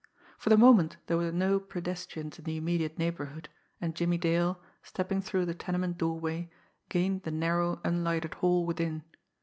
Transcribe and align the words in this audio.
For 0.39 0.49
the 0.49 0.57
moment 0.57 0.97
there 1.05 1.15
were 1.17 1.31
no 1.31 1.59
pedestrians 1.59 2.39
in 2.39 2.45
the 2.45 2.57
immediate 2.57 2.97
neighbourhood, 2.97 3.49
and 3.79 3.93
Jimmie 3.93 4.17
Dale, 4.17 4.59
stepping 4.81 5.21
through 5.21 5.45
the 5.45 5.53
tenement 5.53 5.99
doorway, 5.99 6.49
gained 6.89 7.21
the 7.21 7.29
narrow, 7.29 7.79
unlighted 7.83 8.33
hall 8.33 8.65
within. 8.65 9.03